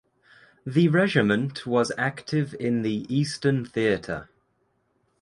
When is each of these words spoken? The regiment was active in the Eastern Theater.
The 0.65 0.87
regiment 0.87 1.67
was 1.67 1.91
active 1.95 2.55
in 2.59 2.81
the 2.81 3.05
Eastern 3.15 3.65
Theater. 3.65 4.29